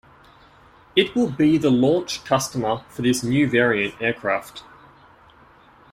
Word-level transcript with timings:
It 0.95 1.13
will 1.13 1.29
be 1.29 1.59
the 1.59 1.69
launch 1.69 2.23
customer 2.25 2.83
for 2.89 3.03
this 3.03 3.21
new 3.23 3.47
variant 3.47 4.01
aircraft. 4.01 4.63